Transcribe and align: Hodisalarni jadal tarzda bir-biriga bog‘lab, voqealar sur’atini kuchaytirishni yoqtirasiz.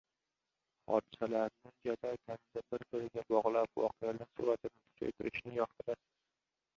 Hodisalarni 0.91 1.73
jadal 1.89 2.15
tarzda 2.29 2.63
bir-biriga 2.71 3.23
bog‘lab, 3.33 3.69
voqealar 3.81 4.25
sur’atini 4.31 4.77
kuchaytirishni 4.87 5.55
yoqtirasiz. 5.59 6.09